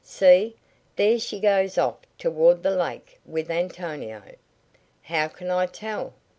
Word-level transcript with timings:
See, 0.03 0.55
there 0.95 1.19
she 1.19 1.39
goes 1.39 1.77
off 1.77 1.97
toward 2.17 2.63
the 2.63 2.75
lake 2.75 3.19
with 3.23 3.51
Antonio." 3.51 4.23
"How 5.03 5.27
can 5.27 5.51
I 5.51 5.67
tell?" 5.67 6.15